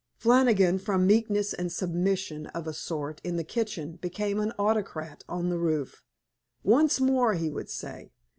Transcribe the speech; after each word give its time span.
Flannigan, 0.17 0.79
from 0.79 1.05
meekness 1.05 1.53
and 1.53 1.71
submission, 1.71 2.47
of 2.47 2.65
a 2.65 2.73
sort, 2.73 3.21
in 3.23 3.37
the 3.37 3.43
kitchen, 3.43 3.97
became 3.97 4.39
an 4.39 4.51
autocrat 4.57 5.23
on 5.29 5.49
the 5.49 5.59
roof. 5.59 6.03
"Once 6.63 6.99
more," 6.99 7.35
he 7.35 7.51
would 7.51 7.69
say. 7.69 8.11